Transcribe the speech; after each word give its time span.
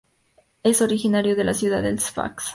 Es 0.63 0.81
originario 0.81 1.35
de 1.35 1.43
la 1.43 1.53
ciudad 1.53 1.83
de 1.83 1.95
Sfax. 1.95 2.45